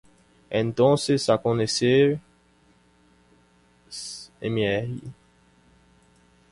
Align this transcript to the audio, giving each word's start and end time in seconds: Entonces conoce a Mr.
Entonces 0.49 1.27
conoce 1.43 2.15
a 4.41 4.49
Mr. 4.49 5.01